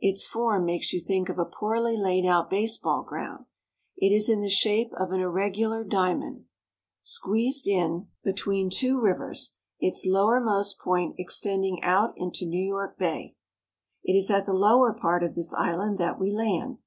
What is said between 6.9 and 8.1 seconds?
squeezed in 6o NEW YOkK.